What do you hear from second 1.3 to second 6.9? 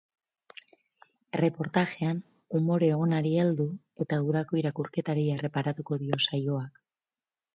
Erreportajean umore onari heldu eta udarako irakurketari erreparatuko dio saioak.